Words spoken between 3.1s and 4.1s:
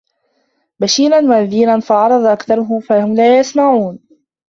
لا يَسمَعونَ